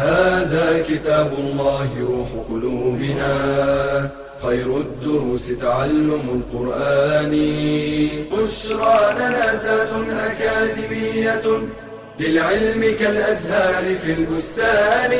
[0.00, 3.32] هذا كتاب الله روح قلوبنا.
[4.40, 7.32] خير الدروس تعلم القرآن.
[8.32, 9.92] بشرى لنا زاد
[10.30, 11.46] أكاديمية
[12.20, 15.12] للعلم كالأزهار في البستان.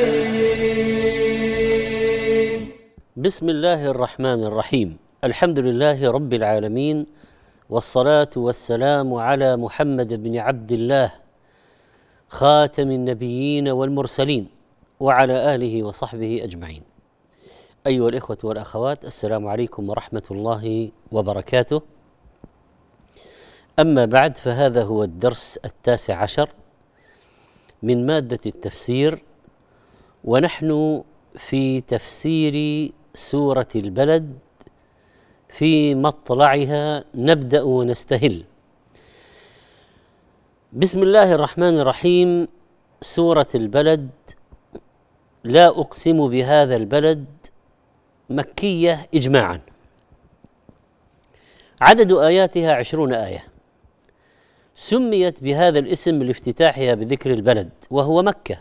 [3.17, 4.97] بسم الله الرحمن الرحيم.
[5.23, 7.05] الحمد لله رب العالمين
[7.69, 11.09] والصلاة والسلام على محمد بن عبد الله
[12.29, 14.60] خاتم النبيين والمرسلين.
[15.01, 16.83] وعلى آله وصحبه أجمعين.
[17.87, 21.81] أيها الإخوة والأخوات السلام عليكم ورحمة الله وبركاته.
[23.79, 26.49] أما بعد فهذا هو الدرس التاسع عشر
[27.83, 29.23] من مادة التفسير
[30.23, 31.03] ونحن
[31.37, 32.55] في تفسير
[33.13, 34.37] سورة البلد
[35.49, 38.43] في مطلعها نبدأ ونستهل.
[40.73, 42.47] بسم الله الرحمن الرحيم
[43.01, 44.09] سورة البلد
[45.43, 47.25] لا أقسم بهذا البلد
[48.29, 49.61] مكية اجماعا.
[51.81, 53.43] عدد آياتها عشرون آية.
[54.75, 58.57] سميت بهذا الاسم لافتتاحها بذكر البلد وهو مكة.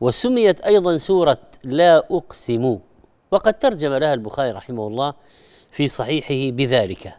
[0.00, 2.78] وسميت أيضا سورة لا أقسم.
[3.30, 5.14] وقد ترجم لها البخاري رحمه الله
[5.70, 7.14] في صحيحه بذلك.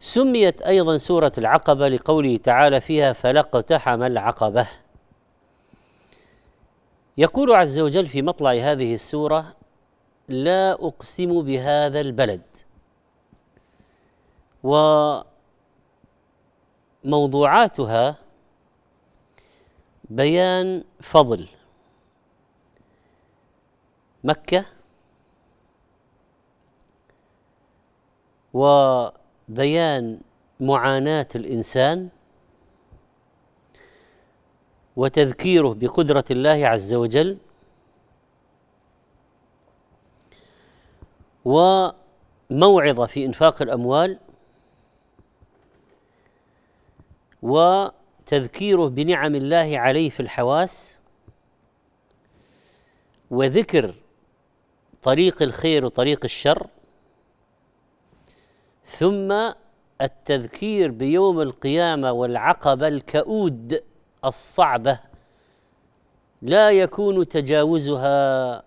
[0.00, 4.66] سميت أيضا سورة العقبة لقوله تعالى فيها فلاقتحم العقبة.
[7.18, 9.56] يقول عز وجل في مطلع هذه السورة
[10.28, 12.42] لا أقسم بهذا البلد.
[17.04, 18.16] وموضوعاتها
[20.04, 21.48] بيان فضل.
[24.24, 24.64] مكة
[28.54, 30.20] وبيان
[30.60, 32.08] معاناة الإنسان
[34.98, 37.38] وتذكيره بقدرة الله عز وجل.
[41.44, 44.18] وموعظة في إنفاق الأموال.
[47.42, 51.00] وتذكيره بنعم الله عليه في الحواس.
[53.30, 53.94] وذكر
[55.02, 56.66] طريق الخير وطريق الشر.
[58.84, 59.52] ثم
[60.00, 63.82] التذكير بيوم القيامة والعقبة الكؤود.
[64.24, 65.00] الصعبة
[66.42, 68.62] لا يكون تجاوزها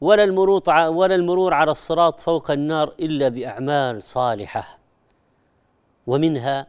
[0.00, 4.78] ولا المرور ولا المرور على الصراط فوق النار إلا بأعمال صالحة.
[6.06, 6.66] ومنها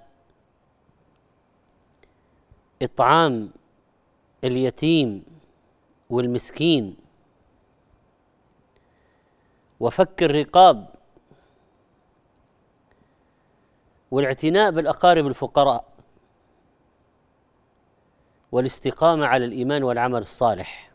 [2.82, 3.52] إطعام
[4.44, 5.24] اليتيم
[6.10, 6.98] والمسكين.
[9.80, 10.90] وفك الرقاب
[14.12, 15.93] والاعتناء بالأقارب الفقراء.
[18.54, 20.92] والاستقامة على الإيمان والعمل الصالح.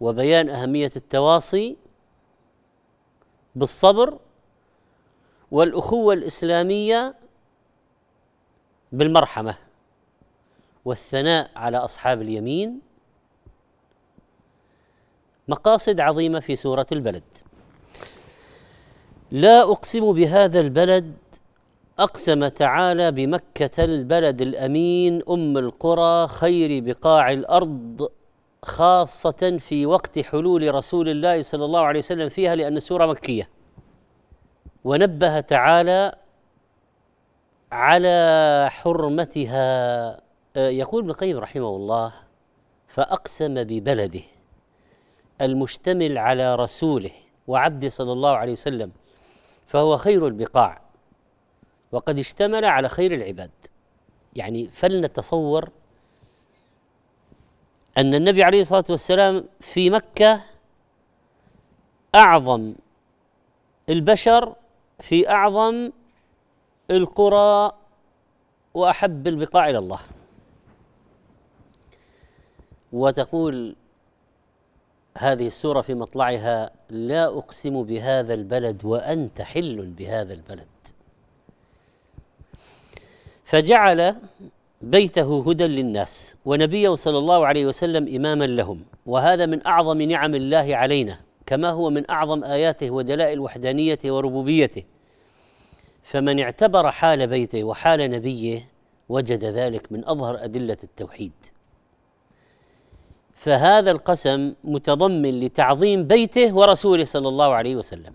[0.00, 1.76] وبيان أهمية التواصي
[3.54, 4.18] بالصبر
[5.50, 7.14] والأخوة الإسلامية
[8.92, 9.58] بالمرحمة
[10.84, 12.80] والثناء على أصحاب اليمين.
[15.48, 17.24] مقاصد عظيمة في سورة البلد.
[19.30, 21.16] لا أقسم بهذا البلد
[22.02, 28.08] أقسم تعالى بمكة البلد الأمين أم القرى خير بقاع الأرض
[28.62, 33.48] خاصة في وقت حلول رسول الله صلى الله عليه وسلم فيها لأن السورة مكية.
[34.84, 36.14] ونبه تعالى
[37.72, 40.10] على حرمتها.
[40.56, 42.12] آه، يقول ابن القيم رحمه الله
[42.88, 44.22] فأقسم ببلده
[45.40, 47.10] المشتمل على رسوله
[47.46, 48.92] وعبده صلى الله عليه وسلم
[49.66, 50.81] فهو خير البقاع.
[51.92, 53.50] وقد اشتمل على خير العباد.
[54.36, 55.70] يعني فلنتصور
[57.98, 60.44] أن النبي عليه الصلاة والسلام في مكة
[62.14, 62.74] أعظم
[63.88, 64.54] البشر
[65.00, 65.92] في أعظم
[66.90, 67.72] القرى
[68.74, 70.00] وأحب البقاع إلى الله.
[72.92, 73.76] وتقول
[75.18, 80.71] هذه السورة في مطلعها لا أقسم بهذا البلد وأنت حل بهذا البلد.
[83.52, 84.16] فجعل
[84.82, 88.84] بيته هدى للناس ونبيه صلى الله عليه وسلم إماما لهم.
[89.06, 94.84] وهذا من أعظم نعم الله علينا كما هو من أعظم آياته ودلائل وحدانيته وربوبيته.
[96.02, 98.68] فمن اعتبر حال بيته وحال نبيه
[99.08, 101.32] وجد ذلك من أظهر أدلة التوحيد.
[103.34, 108.14] فهذا القسم متضمن لتعظيم بيته ورسوله صلى الله عليه وسلم.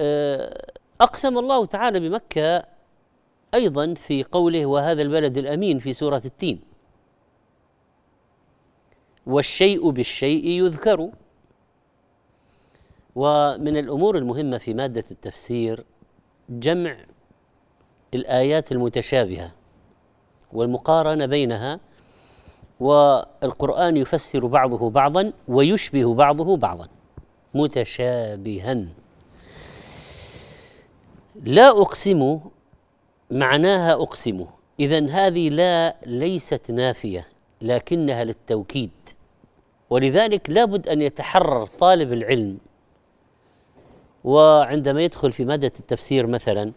[0.00, 2.75] أه، أقسم الله تعالى بمكة
[3.54, 6.60] أيضا في قوله وهذا البلد الأمين في سورة التين.
[9.26, 11.10] والشيء بالشيء يذكر.
[13.14, 15.84] ومن الأمور المهمة في مادة التفسير
[16.48, 16.96] جمع
[18.14, 19.52] الآيات المتشابهة
[20.52, 21.80] والمقارنة بينها
[22.80, 26.88] والقرآن يفسر بعضه بعضا ويشبه بعضه بعضا
[27.54, 28.86] متشابها.
[31.42, 32.40] لا أقسم
[33.30, 34.46] معناها أقسم.
[34.80, 37.28] اذا هذه لا ليست نافية
[37.62, 38.90] لكنها للتوكيد.
[39.90, 42.58] ولذلك لابد أن يتحرر طالب العلم.
[44.24, 46.72] وعندما يدخل في مادة التفسير مثلا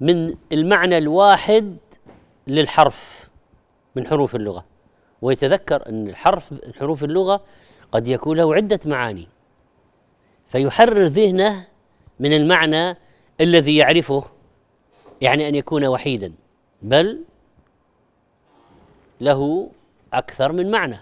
[0.00, 1.76] من المعنى الواحد
[2.46, 3.28] للحرف
[3.96, 4.64] من حروف اللغة.
[5.22, 7.40] ويتذكر أن الحرف حروف اللغة
[7.92, 9.28] قد يكون له عدة معاني.
[10.48, 11.66] فيحرر ذهنه
[12.20, 12.96] من المعنى
[13.40, 14.24] الذي يعرفه.
[15.20, 16.32] يعني أن يكون وحيدا
[16.82, 17.24] بل
[19.20, 19.70] له
[20.12, 20.98] أكثر من معنى.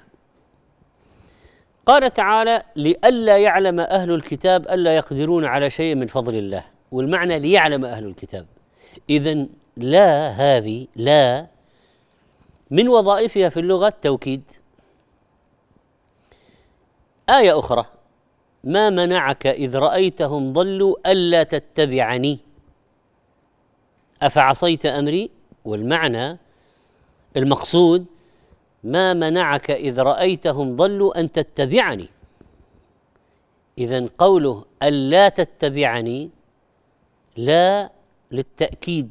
[1.86, 6.64] قال تعالى لئلا يعلم أهل الكتاب الا يقدرون على شيء من فضل الله.
[6.92, 8.46] والمعنى ليعلم أهل الكتاب.
[9.10, 11.46] اذا لا هذه لا
[12.70, 14.50] من وظائفها في اللغة التوكيد.
[17.30, 17.84] آية أخرى
[18.64, 22.47] ما منعك إذ رأيتهم ضلوا ألا تتبعني؟
[24.22, 25.30] أفعصيت أمري؟
[25.64, 26.38] والمعنى
[27.36, 28.06] المقصود
[28.84, 32.08] ما منعك إذ رأيتهم ضلوا أن تتبعني.
[33.78, 36.30] اذا قوله الا تتبعني
[37.36, 37.90] لا
[38.30, 39.10] للتأكيد.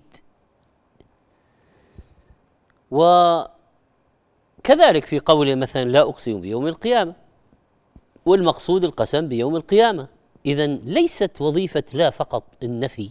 [2.91, 3.55] وكذلك
[5.05, 7.13] في قوله مثلا لا أقسم بيوم القيامة
[8.25, 10.07] والمقصود القسم بيوم القيامة.
[10.45, 13.09] اذا ليست وظيفة لا فقط النفي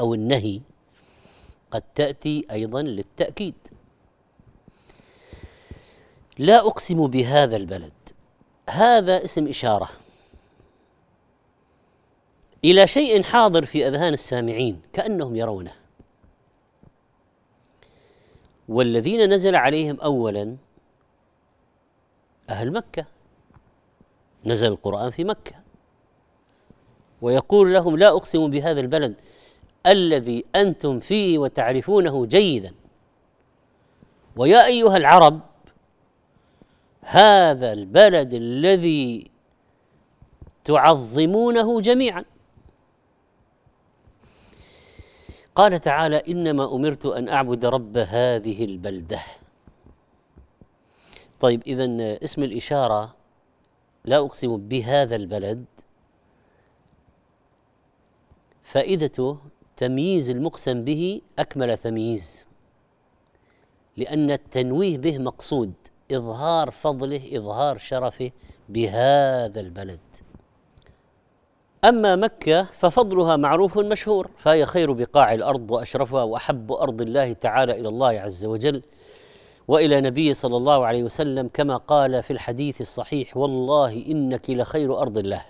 [0.00, 0.60] أو النهي
[1.74, 3.54] قد تأتي أيضا للتأكيد.
[6.38, 7.92] لا أقسم بهذا البلد.
[8.70, 9.88] هذا اسم إشارة.
[12.64, 15.72] إلى شيء حاضر في أذهان السامعين كأنهم يرونه.
[18.68, 20.56] والذين نزل عليهم اولا
[22.50, 23.06] أهل مكة.
[24.44, 25.54] نزل القرآن في مكة.
[27.22, 29.14] ويقول لهم لا أقسم بهذا البلد.
[29.86, 32.74] الذي أنتم فيه وتعرفونه جيدا.
[34.36, 35.40] ويا أيها العرب
[37.00, 39.30] هذا البلد الذي
[40.64, 42.24] تعظمونه جميعا.
[45.54, 49.20] قال تعالى إنما أمرت أن أعبد رب هذه البلدة.
[51.40, 51.84] طيب اذا
[52.24, 53.14] اسم الإشارة
[54.04, 55.64] لا أقسم بهذا البلد.
[58.62, 59.38] فائدته
[59.76, 62.48] تمييز المقسم به أكمل تمييز
[63.96, 65.72] لأن التنويه به مقصود
[66.12, 68.30] إظهار فضله إظهار شرفه
[68.68, 70.00] بهذا البلد.
[71.84, 77.88] أما مكة ففضلها معروف مشهور فهي خير بقاع الأرض وأشرفها وأحب أرض الله تعالى إلى
[77.88, 78.82] الله عز وجل
[79.68, 85.18] وإلى نبيه صلى الله عليه وسلم كما قال في الحديث الصحيح والله إنك لخير أرض
[85.18, 85.42] الله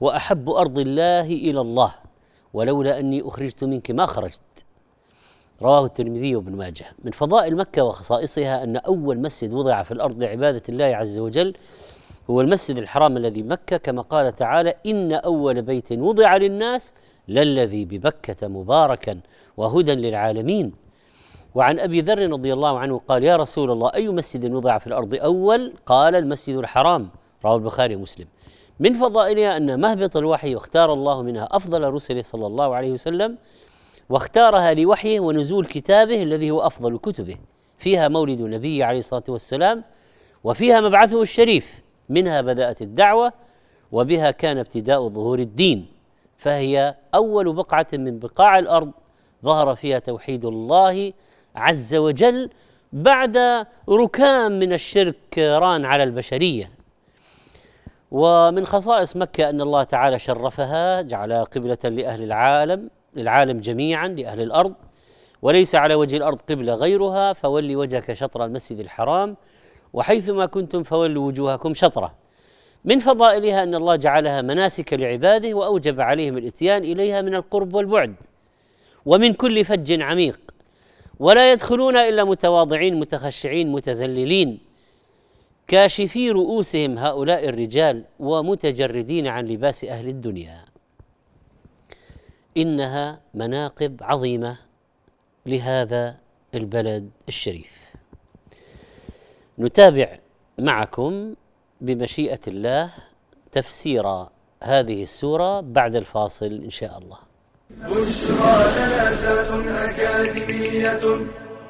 [0.00, 1.94] وأحب أرض الله إلى الله.
[2.56, 4.64] ولولا أني أخرجت منك ما خرجت.
[5.62, 6.86] رواه الترمذي وابن ماجه.
[7.04, 11.54] من فضائل مكة وخصائصها أن أول مسجد وضع في الأرض لعباده الله عز وجل
[12.30, 16.94] هو المسجد الحرام الذي بمكه كما قال تعالى إن أول بيت وضع للناس
[17.28, 19.20] للذي ببكة مباركا
[19.56, 20.72] وهدى للعالمين.
[21.54, 25.14] وعن أبي ذر رضي الله عنه قال يا رسول الله أي مسجد وضع في الأرض
[25.14, 27.08] أول؟ قال المسجد الحرام.
[27.44, 28.26] رواه البخاري ومسلم.
[28.80, 33.38] من فضائلها أن مهبط الوحي واختار الله منها أفضل رسله صلى الله عليه وسلم
[34.08, 37.36] واختارها لوحيه ونزول كتابه الذي هو أفضل كتبه.
[37.78, 39.84] فيها مولد النبي عليه الصلاة والسلام
[40.44, 43.32] وفيها مبعثه الشريف منها بدأت الدعوة
[43.92, 45.86] وبها كان ابتداء ظهور الدين.
[46.36, 48.90] فهي أول بقعة من بقاع الأرض
[49.44, 51.12] ظهر فيها توحيد الله
[51.56, 52.50] عز وجل
[52.92, 56.75] بعد ركام من الشرك ران على البشرية.
[58.10, 64.74] ومن خصائص مكة أن الله تعالى شرفها جعلها قبلة لأهل العالم للعالم جميعا لأهل الأرض
[65.42, 69.36] وليس على وجه الأرض قبلة غيرها فولي وجهك شطر المسجد الحرام
[69.92, 72.14] وحيثما كنتم فولوا وجوهكم شطرة.
[72.84, 78.14] من فضائلها أن الله جعلها مناسك لعباده وأوجب عليهم الإتيان إليها من القرب والبعد
[79.06, 80.40] ومن كل فج عميق.
[81.18, 84.65] ولا يدخلون إلا متواضعين متخشعين متذللين.
[85.68, 90.64] كاشفي رؤوسهم هؤلاء الرجال ومتجردين عن لباس أهل الدنيا.
[92.56, 94.58] إنها مناقب عظيمة
[95.46, 96.16] لهذا
[96.54, 97.72] البلد الشريف.
[99.58, 100.18] نتابع
[100.58, 101.34] معكم
[101.80, 102.90] بمشيئة الله
[103.52, 104.26] تفسير
[104.62, 107.18] هذه السورة بعد الفاصل إن شاء الله.
[107.70, 111.26] بشرى لنا أكاديمية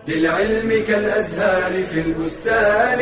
[0.09, 3.01] للعلم كالأزهار في البستان.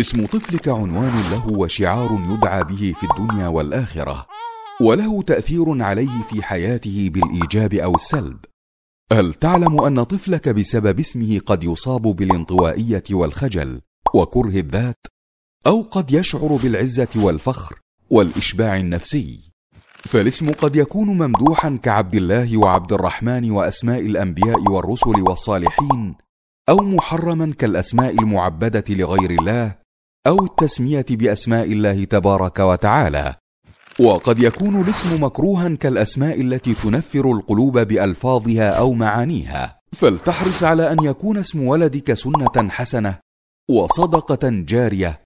[0.00, 4.26] اسم طفلك عنوان له وشعار يدعى به في الدنيا والآخرة
[4.80, 8.38] وله تأثير عليه في حياته بالإيجاب أو السلب.
[9.12, 13.80] هل تعلم أن طفلك بسبب اسمه قد يصاب بالانطوائية والخجل
[14.14, 15.06] وكره الذات؟
[15.66, 17.80] أو قد يشعر بالعزة والفخر
[18.10, 19.40] والإشباع النفسي؟
[20.04, 26.14] فالاسم قد يكون ممدوحا كعبد الله وعبد الرحمن وأسماء الأنبياء والرسل والصالحين
[26.68, 29.79] أو محرما كالأسماء المعبدة لغير الله
[30.26, 33.34] أو التسمية بأسماء الله تبارك وتعالى.
[34.00, 39.80] وقد يكون الاسم مكروها كالأسماء التي تنفر القلوب بألفاظها أو معانيها.
[39.92, 43.18] فلتحرص على أن يكون اسم ولدك سنة حسنة
[43.70, 45.20] وصدقة جارية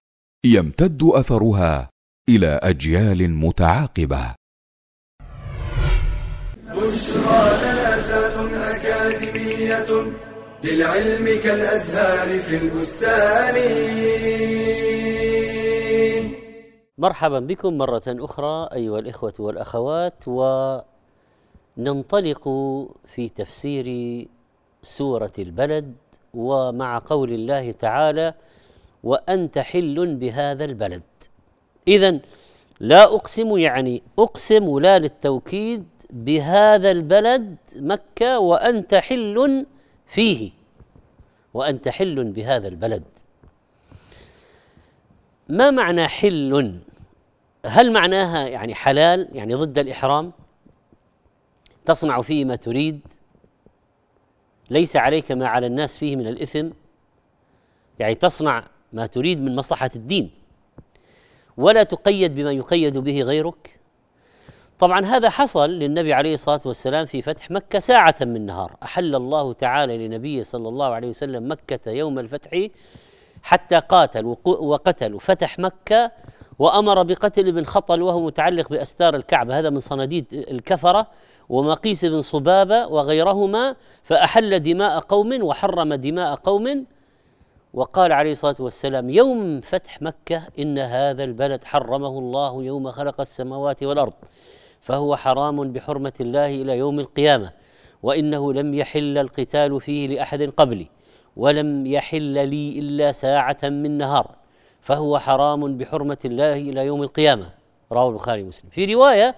[0.46, 1.90] يمتد أثرها
[2.28, 4.34] إلى أجيال متعاقبة.
[6.70, 10.12] بشرى لنا أكاديمية
[10.64, 13.54] للعلم كالأزهار في البستان.
[16.98, 20.24] مرحبا بكم مرة أخرى أيها الإخوة والأخوات
[21.76, 22.48] وننطلق
[23.14, 23.86] في تفسير
[24.82, 25.94] سورة البلد
[26.34, 28.34] ومع قول الله تعالى
[29.04, 31.02] وأنت حل بهذا البلد
[31.88, 32.20] إذا
[32.80, 39.66] لا أقسم يعني أقسم لا للتوكيد بهذا البلد مكة وأنت حل
[40.06, 40.50] فيه.
[41.54, 43.04] وأنت حل بهذا البلد.
[45.48, 46.80] ما معنى حل؟
[47.66, 50.32] هل معناها يعني حلال؟ يعني ضد الإحرام؟
[51.84, 53.00] تصنع فيه ما تريد؟
[54.70, 56.70] ليس عليك ما على الناس فيه من الإثم؟
[57.98, 60.30] يعني تصنع ما تريد من مصلحة الدين.
[61.56, 63.80] ولا تقيد بما يقيد به غيرك؟
[64.78, 68.76] طبعا هذا حصل للنبي عليه الصلاة والسلام في فتح مكة ساعة من نهار.
[68.82, 72.68] أحل الله تعالى لنبيه صلى الله عليه وسلم مكة يوم الفتح
[73.44, 75.14] حتى قاتل وقتل.
[75.14, 76.12] وفتح مكة
[76.58, 79.58] وأمر بقتل ابن خطل وهو متعلق بأستار الكعبة.
[79.58, 81.06] هذا من صناديد الكفرة
[81.48, 83.76] ومقيس بن صبابة وغيرهما.
[84.02, 86.86] فأحل دماء قوم وحرم دماء قوم.
[87.74, 93.82] وقال عليه الصلاة والسلام يوم فتح مكة إن هذا البلد حرمه الله يوم خلق السماوات
[93.82, 94.12] والأرض
[94.80, 97.52] فهو حرام بحرمة الله إلى يوم القيامة
[98.02, 100.86] وإنه لم يحل القتال فيه لأحد قبلي.
[101.36, 104.30] ولم يحل لي إلا ساعة من نهار
[104.80, 107.50] فهو حرام بحرمة الله إلى يوم القيامة.
[107.92, 108.70] رواه البخاري ومسلم.
[108.70, 109.34] في رواية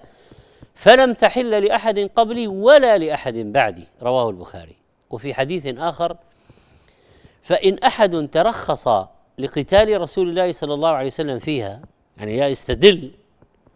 [0.73, 3.87] فلم تحل لأحد قبلي ولا لأحد بعدي.
[4.01, 4.75] رواه البخاري.
[5.09, 6.17] وفي حديث آخر
[7.41, 8.87] فإن أحد ترخص
[9.37, 11.81] لقتال رسول الله صلى الله عليه وسلم فيها
[12.17, 13.11] يعني يستدل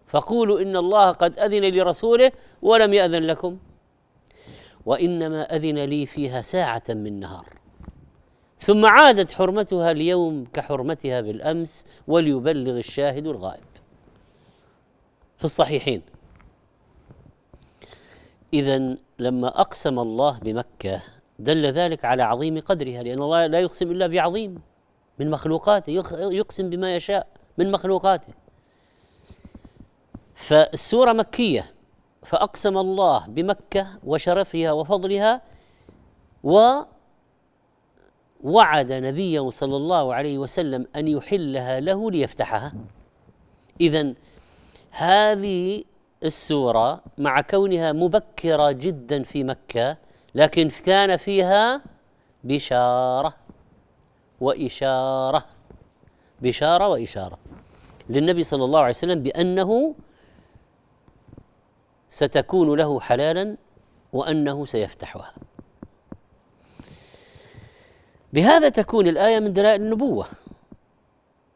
[0.08, 3.58] فقولوا إن الله قد أذن لرسوله ولم يأذن لكم.
[4.86, 7.61] وإنما أذن لي فيها ساعة من نهار.
[8.62, 13.64] ثم عادت حرمتها اليوم كحرمتها بالأمس وليبلغ الشاهد الغائب.
[15.38, 16.02] في الصحيحين.
[18.54, 21.02] اذا لما أقسم الله بمكة
[21.40, 24.62] دل ذلك على عظيم قدرها لأن الله لا يقسم إلا بعظيم.
[25.20, 25.92] من مخلوقاته
[26.32, 27.28] يقسم بما يشاء
[27.58, 28.34] من مخلوقاته.
[30.36, 31.74] فالسورة مكية
[32.24, 35.42] فأقسم الله بمكة وشرفها وفضلها
[38.44, 42.74] ووعد نبيه صلى الله عليه وسلم أن يحلها له ليفتحها.
[43.82, 44.14] إذا
[44.92, 45.84] هذه
[46.24, 49.98] السورة مع كونها مبكرة جدا في مكة
[50.36, 51.82] لكن كان فيها
[52.44, 53.34] بشارة
[54.42, 55.46] وإشارة
[56.42, 57.38] بشارة وإشارة
[58.10, 59.96] للنبي صلى الله عليه وسلم بأنه
[62.10, 63.58] ستكون له حلالا
[64.14, 65.34] وأنه سيفتحها.
[68.34, 70.26] بهذا تكون الآية من دلائل النبوة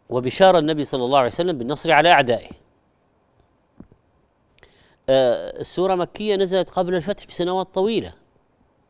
[0.10, 2.50] وبشار النبي صلى الله عليه وسلم بالنصر على أعدائه.
[5.10, 8.13] آه، السورة مكية نزلت قبل الفتح بسنوات طويلة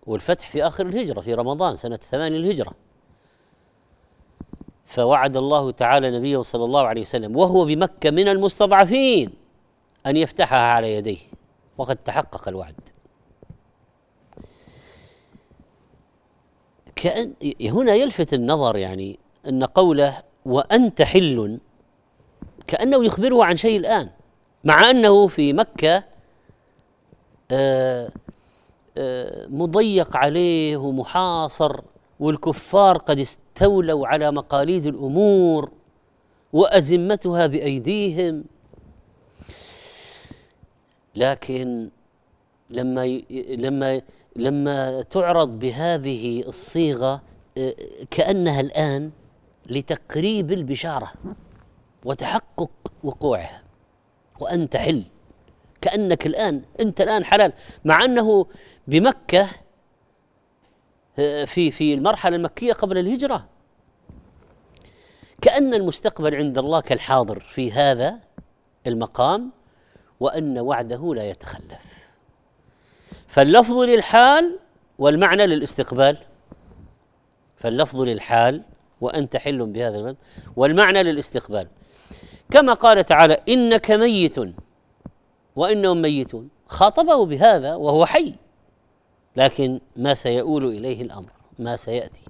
[0.06, 2.72] والفتح في آخر الهجرة في رمضان سنة ثمان الهجرة.
[4.86, 9.34] فوعد الله تعالى نبيه صلى الله عليه وسلم وهو بمكة من المستضعفين
[10.06, 11.20] أن يفتحها على يديه
[11.78, 12.95] وقد تحقق الوعد.
[16.96, 21.60] كأن هنا يلفت النظر يعني أن قوله وأنت حل
[22.68, 24.10] كأنه يخبره عن شيء الآن
[24.64, 26.04] مع أنه في مكة
[27.52, 28.10] آه،
[28.98, 31.82] آه، مضيق عليه ومحاصر
[32.20, 35.72] والكفار قد استولوا على مقاليد الأمور
[36.54, 38.44] وأزمتها بأيديهم.
[41.16, 41.90] لكن
[42.70, 44.02] لما لما
[44.36, 47.22] لما تعرض بهذه الصيغة
[47.58, 47.76] آه،
[48.12, 49.12] كأنها الآن
[49.66, 51.12] لتقريب البشارة
[52.06, 52.72] وتحقق
[53.04, 53.64] وقوعها.
[54.40, 55.04] وانت حل
[55.82, 57.54] كأنك الآن أنت الآن حلال.
[57.86, 58.48] مع أنه
[58.88, 59.48] بمكة
[61.20, 63.46] آه، في في المرحلة المكية قبل الهجرة.
[65.42, 68.20] كأن المستقبل عند الله كالحاضر في هذا
[68.88, 69.52] المقام
[70.20, 72.05] وأن وعده لا يتخلف.
[73.36, 74.60] فاللفظ للحال
[75.00, 76.18] والمعنى للاستقبال.
[77.58, 78.62] فاللفظ للحال
[79.02, 80.18] وأنت حل بهذا البلد
[80.56, 81.68] والمعنى للاستقبال.
[82.52, 84.36] كما قال تعالى إنك ميت
[85.56, 86.50] وإنهم ميتون.
[86.68, 88.34] خاطبه بهذا وهو حي
[89.36, 92.22] لكن ما سيؤول إليه الأمر ما سيأتي.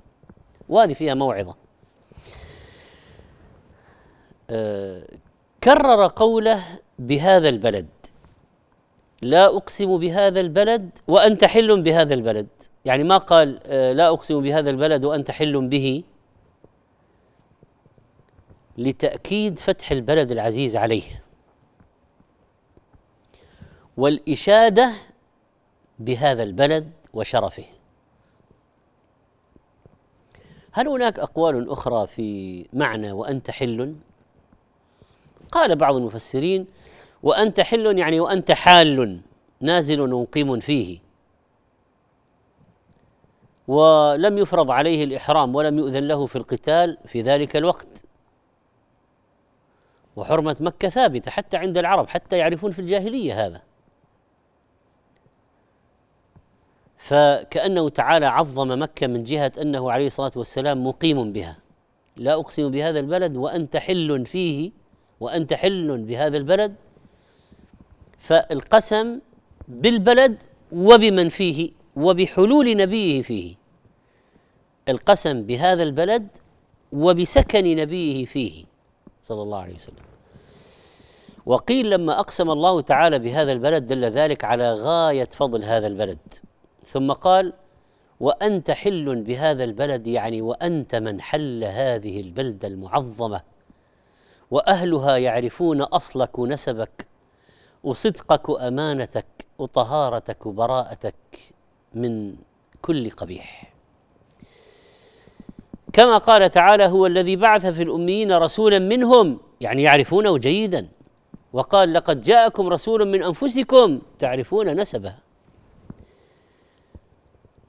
[0.69, 1.55] وهذه فيها موعظة.
[4.49, 5.07] آه
[5.63, 6.63] كرر قوله
[6.99, 7.87] بهذا البلد.
[9.25, 12.47] لا أقسم بهذا البلد وأنت حل بهذا البلد.
[12.85, 16.03] يعني ما قال آه، لا أقسم بهذا البلد وأنت حل به.
[18.77, 21.23] لتأكيد فتح البلد العزيز عليه.
[23.97, 24.91] والإشادة
[25.99, 27.65] بهذا البلد وشرفه.
[30.71, 33.95] هل هناك أقوال أخرى في معنى وأنت حل؟
[35.51, 36.67] قال بعض المفسرين
[37.25, 39.21] وأنت حل يعني وأنت حال
[39.61, 40.99] نازل مقيم فيه.
[43.67, 48.03] ولم يفرض عليه الإحرام ولم يؤذن له في القتال في ذلك الوقت.
[50.15, 53.61] وحرمة مكة ثابتة حتى عند العرب حتى يعرفون في الجاهلية هذا.
[56.97, 61.57] فكأنه تعالى عظم مكة من جهة أنه عليه الصلاة والسلام مقيم بها.
[62.17, 64.71] لا أقسم بهذا البلد وأنت حل فيه
[65.19, 66.75] وأنت حل بهذا البلد
[68.25, 69.19] فالقسم
[69.67, 73.55] بالبلد وبمن فيه وبحلول نبيه فيه.
[74.89, 76.27] القسم بهذا البلد
[76.91, 78.65] وبسكن نبيه فيه
[79.21, 80.05] صلى الله عليه وسلم.
[81.45, 86.19] وقيل لما أقسم الله تعالى بهذا البلد دل ذلك على غاية فضل هذا البلد.
[86.83, 87.53] ثم قال
[88.19, 93.41] وأنت حل بهذا البلد يعني وأنت من حل هذه البلده المعظمة
[94.51, 97.07] وأهلها يعرفون أصلك ونسبك
[97.85, 99.25] وصدقك وأمانتك
[99.57, 101.15] وطهارتك وبراءتك
[101.93, 102.35] من
[102.81, 103.73] كل قبيح.
[105.93, 109.39] كما قال تعالى هو الذي بعث في الأميين رسولا منهم.
[109.61, 110.87] يعني يعرفونه جيدا.
[111.53, 114.01] وقال لقد جاءكم رسول من أنفسكم.
[114.19, 115.15] تعرفون نسبه.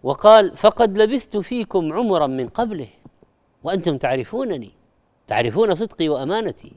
[0.02, 2.88] وقال فقد لبثت فيكم عمرا من قبله.
[3.64, 4.70] وأنتم تعرفونني.
[5.26, 6.72] تعرفون صدقي وأمانتي.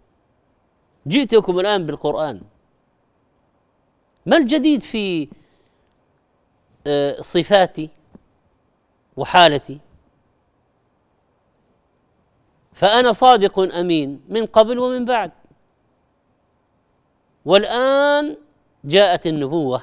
[1.08, 2.42] جئتكم الآن بالقرآن.
[4.26, 5.28] ما الجديد في
[6.88, 7.90] آه، صفاتي
[9.18, 9.80] وحالتي؟
[12.74, 15.32] فأنا صادق أمين من قبل ومن بعد.
[17.46, 18.38] والآن
[18.86, 19.82] جاءت النبوة.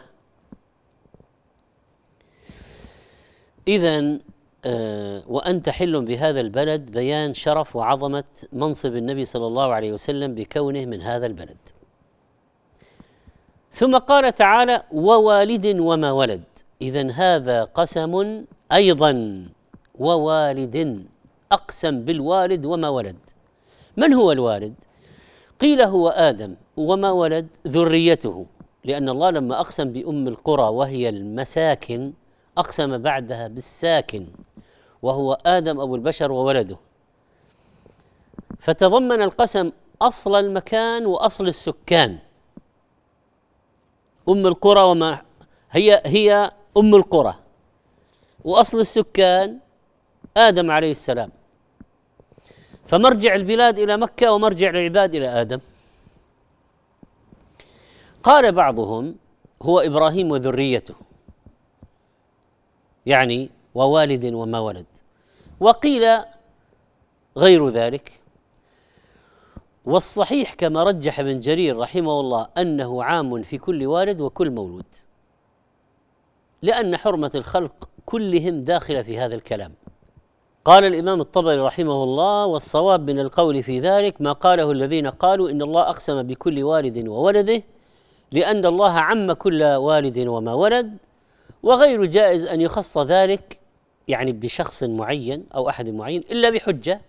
[3.68, 4.18] إذا
[4.64, 10.85] آه وأنت حل بهذا البلد بيان شرف وعظمة منصب النبي صلى الله عليه وسلم بكونه
[10.85, 11.57] من هذا البلد.
[13.77, 16.45] ثم قال تعالى ووالد وما ولد.
[16.83, 19.12] اذا هذا قسم أيضا
[19.99, 20.77] ووالد
[21.53, 23.21] أقسم بالوالد وما ولد.
[23.97, 24.75] من هو الوالد؟
[25.61, 28.47] قيل هو آدم وما ولد ذريته
[28.85, 32.12] لأن الله لما أقسم بأم القرى وهي المساكن
[32.59, 34.27] أقسم بعدها بالساكن
[35.03, 36.77] وهو آدم أبو البشر وولده.
[38.59, 42.19] فتضمن القسم أصل المكان وأصل السكان.
[44.29, 45.23] أم القرى وما
[45.71, 47.35] هي هي أم القرى.
[48.45, 49.59] وأصل السكان
[50.37, 51.31] آدم عليه السلام.
[52.87, 55.61] فمرجع البلاد إلى مكة ومرجع العباد إلى آدم.
[58.23, 59.17] قال بعضهم
[59.62, 60.95] هو إبراهيم وذريته.
[63.07, 64.87] يعني ووالد وما ولد.
[65.61, 66.19] وقيل
[67.37, 68.21] غير ذلك.
[69.87, 74.94] والصحيح كما رجح ابن جرير رحمه الله أنه عام في كل والد وكل مولود
[76.62, 79.72] لأن حرمة الخلق كلهم داخلة في هذا الكلام.
[80.64, 85.62] قال الإمام الطبري رحمه الله والصواب من القول في ذلك ما قاله الذين قالوا إن
[85.62, 87.62] الله أقسم بكل والد وولده
[88.33, 90.96] لأن الله عم كل والد وما ولد
[91.62, 93.61] وغير جائز أن يخص ذلك
[94.09, 97.01] يعني بشخص معين أو أحد معين إلا بحجة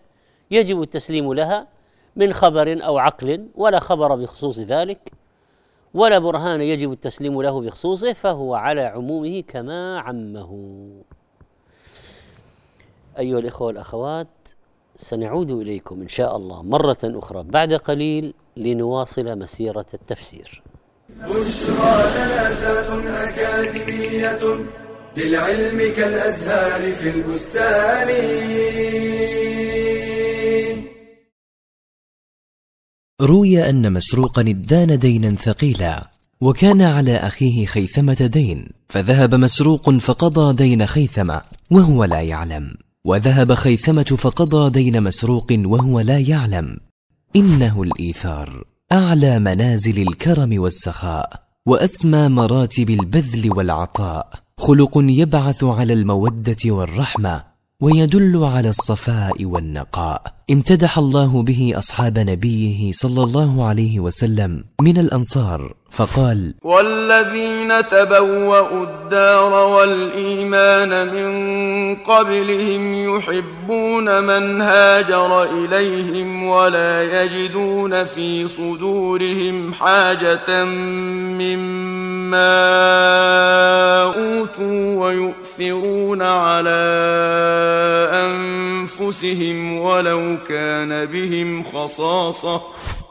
[0.52, 1.68] يجب التسليم لها
[2.18, 5.12] من خبر أو عقل ولا خبر بخصوص ذلك
[5.94, 10.52] ولا برهان يجب التسليم له بخصوصه فهو على عمومه كما عمه.
[13.20, 14.28] أيها الإخوة والأخوات
[14.96, 20.64] سنعود إليكم إن شاء الله مرة أخرى بعد قليل لنواصل مسيرة التفسير.
[21.10, 24.66] بشرى لنا أكاديمية
[25.18, 28.08] للعلم كالأزهار في البستان.
[33.22, 36.10] روي أن مسروقا ادان دينا ثقيلا
[36.42, 42.76] وكان على أخيه خيثمة دين فذهب مسروق فقضى دين خيثمة وهو لا يعلم.
[43.06, 46.78] وذهب خيثمة فقضى دين مسروق وهو لا يعلم.
[47.36, 54.30] إنه الإيثار أعلى منازل الكرم والسخاء وأسمى مراتب البذل والعطاء.
[54.58, 57.44] خلق يبعث على المودة والرحمة
[57.82, 60.37] ويدل على الصفاء والنقاء.
[60.50, 69.54] امتدح الله به أصحاب نبيه صلى الله عليه وسلم من الأنصار فقال والذين تبوأوا الدار
[69.54, 80.64] والإيمان من قبلهم يحبون من هاجر إليهم ولا يجدون في صدورهم حاجة
[81.40, 82.58] مما
[84.04, 86.78] أوتوا ويؤثرون على
[88.14, 92.62] أنفسهم ولو كان بهم خصاصة.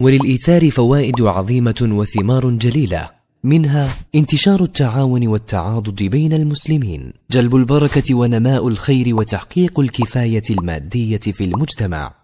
[0.00, 3.10] وللإيثار فوائد عظيمة وثمار جليلة
[3.44, 12.14] منها انتشار التعاون والتعاضد بين المسلمين جلب البركة ونماء الخير وتحقيق الكفاية المادية في المجتمع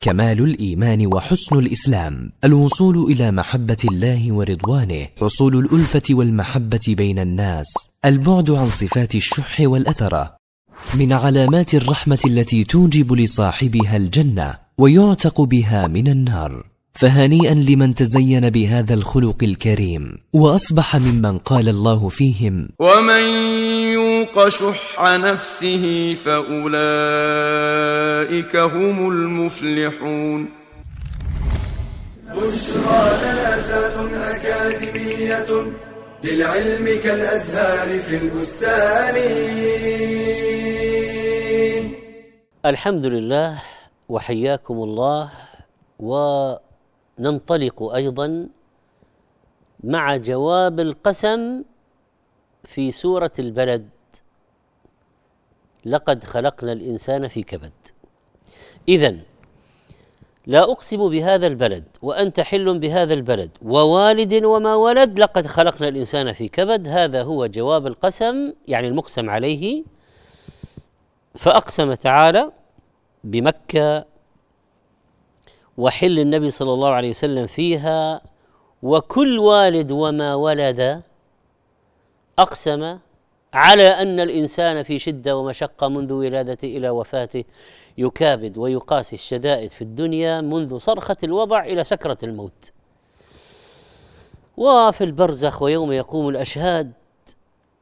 [0.00, 7.66] كمال الإيمان وحسن الإسلام الوصول إلى محبة الله ورضوانه حصول الألفة والمحبة بين الناس
[8.04, 10.39] البعد عن صفات الشح والاثره
[10.94, 16.70] من علامات الرحمة التي توجب لصاحبها الجنة ويعتق بها من النار.
[16.92, 23.22] فهنيئا لمن تزين بهذا الخلق الكريم وأصبح ممن قال الله فيهم ومن
[23.92, 26.56] يوق شح نفسه فأولئك
[28.56, 30.48] هم المفلحون.
[32.36, 35.50] بشرى لنا زاد أكاديمية
[36.24, 39.16] للعلم كالأزهار في البستان.
[42.66, 43.62] الحمد لله
[44.08, 45.30] وحياكم الله
[45.98, 48.48] وننطلق أيضا
[49.84, 51.62] مع جواب القسم
[52.64, 53.88] في سورة البلد.
[55.84, 57.72] لقد خلقنا الإنسان في كبد.
[58.88, 59.16] اذا
[60.46, 66.48] لا أقسم بهذا البلد وأنت حل بهذا البلد ووالد وما ولد لقد خلقنا الإنسان في
[66.48, 66.88] كبد.
[66.88, 69.84] هذا هو جواب القسم يعني المقسم عليه.
[71.34, 72.52] فأقسم تعالى
[73.24, 74.04] بمكة
[75.78, 78.22] وحل النبي صلى الله عليه وسلم فيها
[78.82, 81.02] وكل والد وما ولد
[82.38, 82.98] أقسم
[83.54, 87.44] على أن الإنسان في شدة ومشقة منذ ولادته إلى وفاته
[87.98, 92.72] يكابد ويقاسي الشدائد في الدنيا منذ صرخة الوضع إلى سكرة الموت.
[94.56, 96.92] وفي البرزخ ويوم يقوم الأشهاد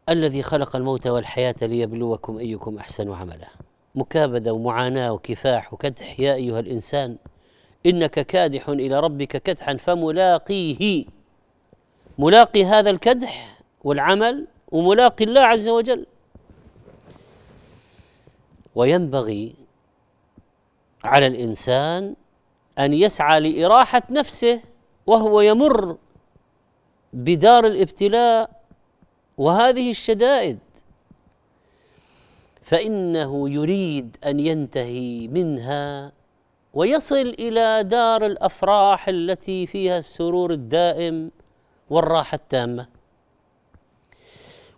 [0.08, 3.48] الذي خلق الموت والحياة ليبلوكم أيكم أحسن عملا.
[3.94, 6.20] مكابدة ومعاناة وكفاح وكدح.
[6.20, 7.16] يا أيها الإنسان
[7.86, 11.04] إنك كادح إلى ربك كدحا فملاقيه.
[12.18, 16.06] ملاقي هذا الكدح والعمل وملاقي الله عز وجل.
[18.74, 19.54] وينبغي
[21.04, 22.14] على الإنسان
[22.78, 24.60] أن يسعى لإراحة نفسه
[25.06, 25.96] وهو يمر
[27.12, 28.57] بدار الابتلاء
[29.38, 30.58] وهذه الشدائد.
[32.62, 36.12] فإنه يريد أن ينتهي منها
[36.74, 41.30] ويصل إلى دار الأفراح التي فيها السرور الدائم
[41.90, 42.88] والراحة التامة.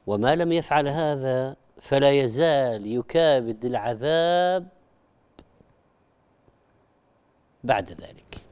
[0.07, 4.68] وما لم يفعل هذا فلا يزال يكابد العذاب
[7.64, 8.50] بعد ذلك.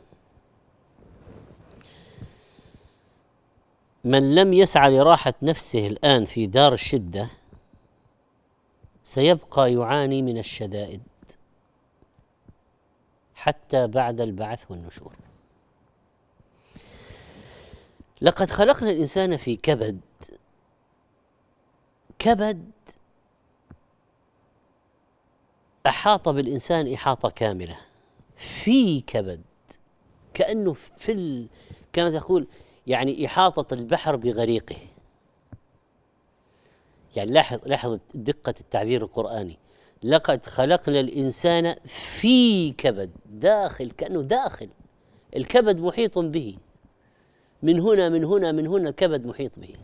[4.05, 7.31] من لم يسعى لراحة نفسه الآن في دار الشدة
[9.05, 11.03] سيبقى يعاني من الشدائد
[13.35, 15.17] حتى بعد البعث والنشور.
[18.21, 20.01] لقد خلقنا الإنسان في كبد.
[22.19, 22.71] كبد
[25.87, 27.77] أحاط بالإنسان إحاطة كاملة.
[28.37, 29.43] في كبد
[30.35, 31.49] كأنه في ال...
[31.93, 32.47] كما تقول
[32.89, 34.77] يعني إحاطة البحر بغريقه.
[37.17, 39.59] يعني لاحظ لاحظ دقة التعبير القرآني.
[40.03, 44.69] لقد خلقنا الإنسان في كبد داخل كأنه داخل.
[45.37, 46.57] الكبد محيط به.
[47.63, 49.75] من هنا من هنا من هنا كبد محيط به.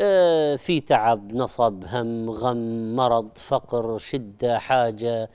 [0.00, 5.30] آه في تعب نصب هم غم مرض فقر شدة حاجة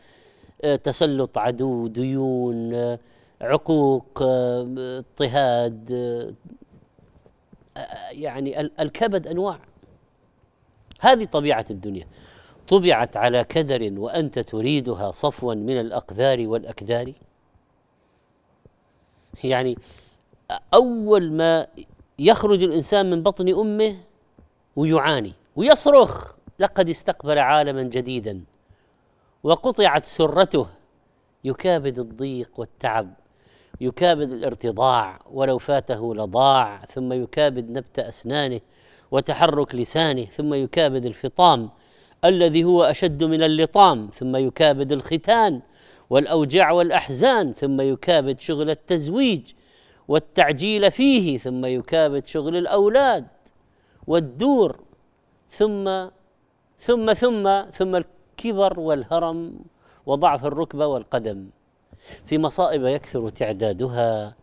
[0.64, 3.00] آه تسلط عدو ديون آه
[3.42, 5.92] عقوق اضطهاد
[8.12, 9.60] يعني الكبد أنواع.
[11.00, 12.08] هذه طبيعة الدنيا.
[12.68, 17.14] طبعت على كدر وأنت تريدها صفوا من الأقذار والأكدار.
[19.44, 19.78] يعني
[20.74, 21.68] أول ما
[22.20, 23.98] يخرج الإنسان من بطن أمه
[24.76, 28.44] ويعاني ويصرخ لقد استقبل عالما جديدا
[29.44, 30.68] وقطعت سرته.
[31.44, 33.14] يكابد الضيق والتعب.
[33.82, 38.60] يكابد الارتضاع ولو فاته لضاع ثم يكابد نبت أسنانه
[39.12, 41.70] وتحرك لسانه ثم يكابد الفطام
[42.26, 45.62] الذي هو أشد من اللطام ثم يكابد الختان
[46.10, 49.52] والاوجاع والأحزان ثم يكابد شغل التزويج
[50.08, 53.28] والتعجيل فيه ثم يكابد شغل الأولاد
[54.08, 54.80] والدور
[55.50, 56.08] ثم
[56.78, 59.60] ثم ثم ثم الكبر والهرم
[60.06, 61.50] وضعف الركبه والقدم.
[62.26, 64.36] في مصائب يكثر تعدادها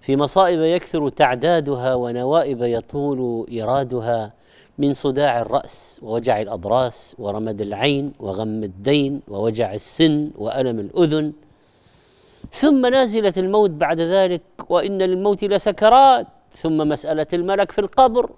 [0.00, 4.32] في مصائب يكثر تعدادها ونوائب يطول إيرادها.
[4.78, 11.32] من صداع الرأس ووجع الأضراس ورمد العين وغم الدين ووجع السن وألم الأذن.
[12.52, 16.26] ثم نازلة الموت بعد ذلك وإن للموت لسكرات.
[16.50, 18.30] ثم مسألة الملك في القبر.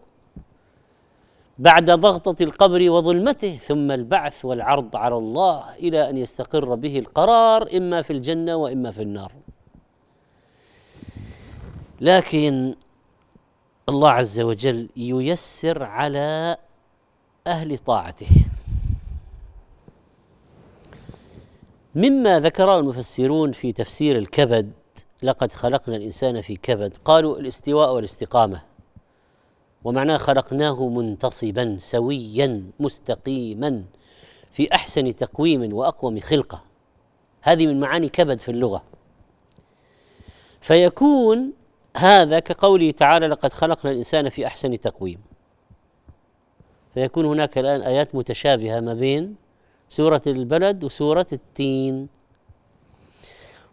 [1.62, 8.02] بعد ضغطة القبر وظلمته ثم البعث والعرض على الله إلى أن يستقر به القرار إما
[8.02, 9.32] في الجنة وإما في النار.
[12.00, 12.74] لكن
[13.88, 16.56] الله عز وجل ييسر على
[17.46, 18.30] أهل طاعته.
[21.94, 24.72] مما ذكره المفسرون في تفسير الكبد
[25.22, 26.96] لقد خلقنا الإنسان في كبد.
[27.04, 28.71] قالوا الاستواء والاستقامة.
[29.84, 33.84] ومعناه خلقناه منتصبا سويا مستقيما
[34.50, 36.62] في أحسن تقويم وأقوم خلقة.
[37.42, 38.82] هذه من معاني كبد في اللغة.
[40.60, 41.52] فيكون
[41.96, 45.20] هذا كقوله تعالى لقد خلقنا الإنسان في أحسن تقويم
[46.94, 49.36] فيكون هناك الآن آيات متشابهة ما بين
[49.88, 52.08] سورة البلد وسورة التين.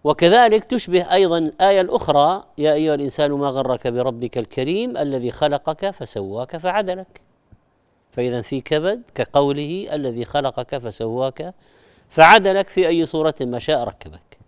[0.04, 6.58] وكذلك تشبه أيضا الآية الأخرى يا أيها الإنسان ما غرك بربك الكريم الذي خلقك فسواك
[6.58, 7.22] فعدلك.
[8.12, 11.54] فاذا في كبد كقوله الذي خلقك فسواك
[12.10, 14.40] فعدلك في أي صورة ما شاء ركبك.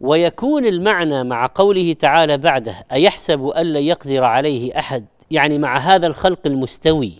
[0.00, 6.06] ويكون المعنى مع قوله تعالى بعده أيحسب أن لن يقدر عليه أحد؟ يعني مع هذا
[6.06, 7.12] الخلق المستوي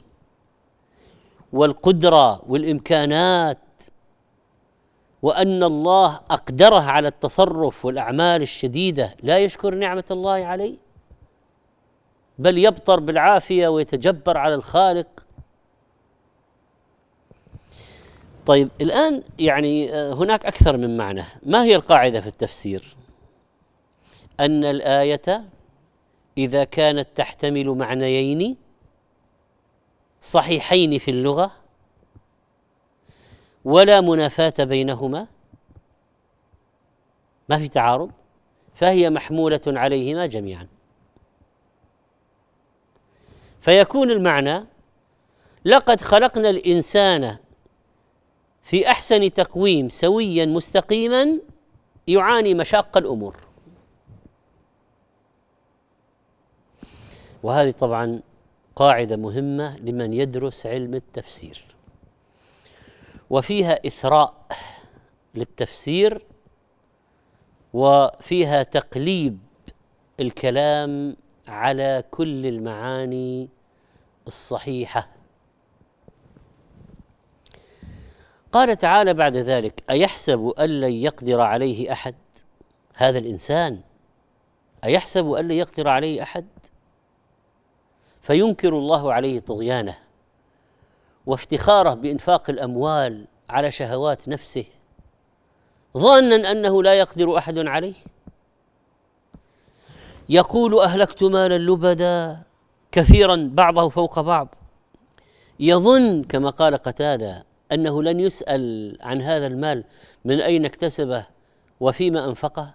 [1.53, 3.59] والقدرة والإمكانات
[5.23, 9.15] وأن الله أقدره على التصرف والأعمال الشديدة.
[9.23, 10.77] لا يشكر نعمة الله عليه
[12.39, 15.07] بل يبطر بالعافية ويتجبر على الخالق.
[18.47, 21.25] طيب الآن يعني آه، هناك أكثر من معنى.
[21.43, 22.97] ما هي القاعدة في التفسير؟
[24.41, 25.45] أن الآية
[26.39, 28.57] إذا كانت تحتمل معنيين
[30.21, 31.62] صحيحين في اللغة
[33.64, 35.27] ولا منافاة بينهما؟
[37.48, 38.11] ما في تعارض؟
[38.75, 40.68] فهي محمولة عليهما جميعا.
[43.61, 44.64] فيكون المعنى
[45.64, 47.37] لقد خلقنا الإنسان
[48.62, 51.38] في أحسن تقويم سويا مستقيما
[52.09, 53.37] يعاني مشاق الأمور.
[57.42, 58.20] وهذه طبعا
[58.77, 61.72] قاعدة مهمة لمن يدرس علم التفسير.
[63.33, 64.35] وفيها إثراء
[65.35, 66.27] للتفسير
[67.73, 69.38] وفيها تقليب
[70.21, 71.16] الكلام
[71.49, 73.49] على كل المعاني
[74.27, 75.09] الصحيحة.
[78.53, 82.14] قال تعالى بعد ذلك أيحسب أن لن يقدر عليه أحد
[82.95, 83.81] هذا الإنسان؟
[84.85, 86.47] أيحسب أن لن يقدر عليه أحد؟
[88.21, 89.99] فينكر الله عليه طغيانه.
[91.27, 94.65] وافتخاره بإنفاق الأموال على شهوات نفسه
[95.99, 97.95] ظانا أنه لا يقدر أحد عليه؟
[100.29, 102.43] يقول أهلكت مالا لبدا
[102.93, 104.55] كثيرا بعضه فوق بعض.
[105.61, 109.85] يظن كما قال قتادة أنه لن يسأل عن هذا المال
[110.25, 111.27] من أين اكتسبه
[111.81, 112.75] وفيما أنفقه؟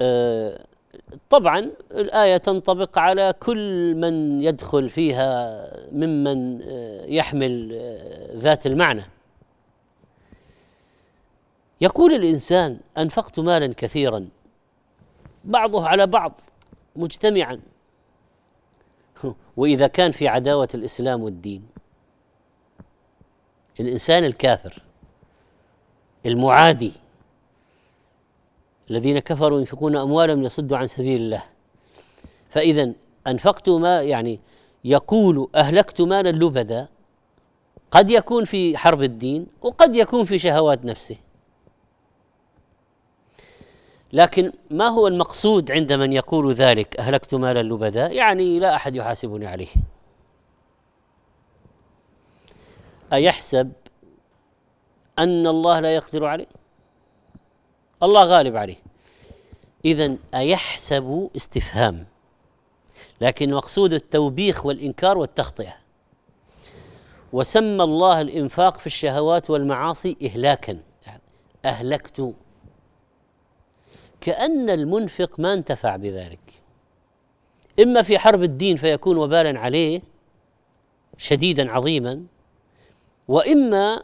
[0.00, 0.66] آه،
[1.30, 9.02] طبعا الآية تنطبق على كل من يدخل فيها ممن آه، يحمل آه، ذات المعنى.
[11.80, 14.28] يقول الإنسان أنفقت مالا كثيرا.
[15.44, 16.40] بعضه على بعض
[16.96, 17.60] مجتمعا.
[19.56, 21.66] وإذا كان في عداوة الإسلام والدين
[23.80, 24.82] الإنسان الكافر
[26.26, 26.92] المعادي
[28.90, 31.42] الذين كفروا ينفقون أموالهم ليصدوا عن سبيل الله.
[32.48, 32.92] فاذا
[33.26, 34.40] أنفقت ما يعني
[34.84, 36.88] يقول أهلكت مالا لبدا
[37.90, 41.16] قد يكون في حرب الدين وقد يكون في شهوات نفسه.
[44.12, 49.46] لكن ما هو المقصود عند من يقول ذلك؟ أهلكت مالا لبدا؟ يعني لا أحد يحاسبني
[49.46, 49.68] عليه.
[53.12, 53.72] أيحسب
[55.18, 56.46] أن الله لا يقدر عليه؟
[58.02, 58.76] الله غالب عليه.
[59.84, 62.06] إذا أيحسب استفهام
[63.20, 65.74] لكن مقصود التوبيخ والإنكار والتخطئة.
[67.32, 70.78] وسمى الله الإنفاق في الشهوات والمعاصي إهلاكا
[71.64, 72.34] أهلكت.
[74.20, 76.40] كأن المنفق ما انتفع بذلك.
[77.80, 80.02] إما في حرب الدين فيكون وبالا عليه
[81.18, 82.22] شديدا عظيما
[83.28, 84.02] وإما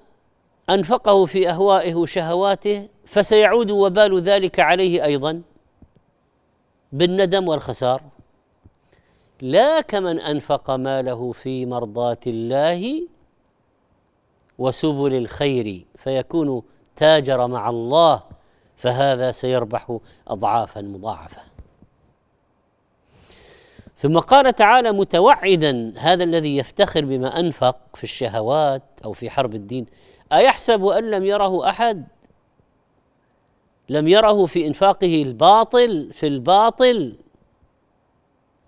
[0.74, 5.42] أنفقه في أهوائه وشهواته فسيعود وبال ذلك عليه أيضا
[6.92, 8.02] بالندم والخسار.
[9.40, 13.08] لا كمن أنفق ماله في مرضاة الله
[14.58, 16.62] وسبل الخير فيكون
[16.96, 18.22] تاجر مع الله
[18.76, 21.42] فهذا سيربح اضعافا مضاعفة.
[23.96, 29.86] ثم قال تعالى متوعدا هذا الذي يفتخر بما أنفق في الشهوات أو في حرب الدين
[30.32, 32.06] أيحسب أن لم يره أحد؟
[33.88, 37.16] لم يره في إنفاقه الباطل في الباطل.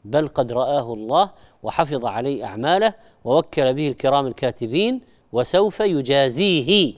[0.04, 1.30] بل قد رآه الله
[1.62, 5.00] وحفظ عليه أعماله ووكل به الكرام الكاتبين
[5.32, 6.94] وسوف يجازيه.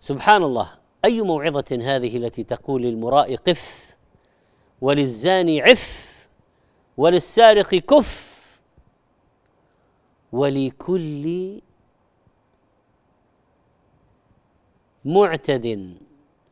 [0.00, 0.70] سبحان الله
[1.04, 3.96] أي موعظة هذه التي تقول للمراء قف
[4.80, 6.14] وللزاني عف
[6.96, 8.34] وللسارق كف
[10.32, 11.60] ولكل
[15.04, 15.96] معتد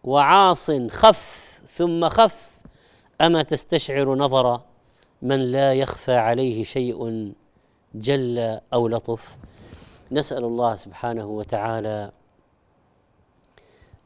[0.04, 2.50] وعاص خف ثم خف
[3.20, 4.60] أما تستشعر نظر
[5.22, 7.32] من لا يخفى عليه شيء
[7.94, 9.36] جل أو لطف.
[10.12, 12.12] نسأل الله سبحانه وتعالى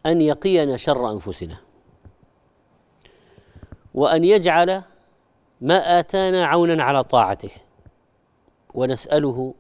[0.07, 1.57] أن يقينا شر أنفسنا
[3.95, 4.83] وأن يجعل
[5.61, 7.51] ما آتانا عونا على طاعته
[8.75, 9.55] ونسأله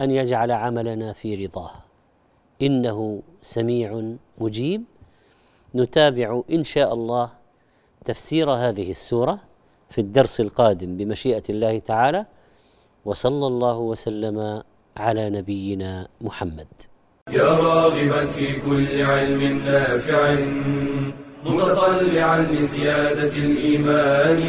[0.00, 1.83] أن يجعل عملنا في رضاه.
[2.62, 4.02] إنه سميع
[4.38, 4.84] مجيب.
[5.74, 7.30] نتابع إن شاء الله
[8.04, 9.38] تفسير هذه السورة
[9.90, 12.26] في الدرس القادم بمشيئة الله تعالى
[13.04, 14.62] وصلى الله وسلم
[14.96, 16.66] على نبينا محمد.
[17.30, 20.34] يا راغبا في كل علم نافع
[21.44, 24.42] متطلعا لزيادة الإيمان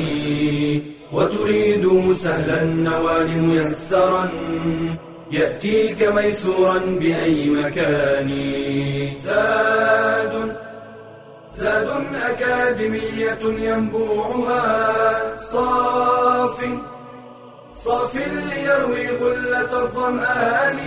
[1.14, 4.30] وتريد سهلا النوال ميسرا.
[5.32, 8.32] يأتيك ميسورا بأي مكان.
[9.24, 10.56] زاد
[11.56, 15.38] زاد أكاديمية ينبوعها.
[15.38, 16.66] صاف
[17.76, 20.80] صاف ليروي غلة الظمآن.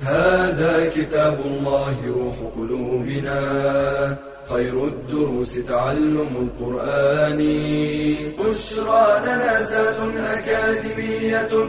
[0.00, 3.42] هذا كتاب الله روح قلوبنا.
[4.48, 7.38] خير الدروس تعلم القرآن.
[8.38, 9.96] بشرى لنا زاد
[10.26, 11.68] أكاديمية